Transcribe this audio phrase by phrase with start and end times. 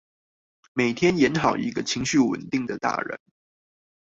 [0.73, 3.19] 每天演好一個情緒穩定的大人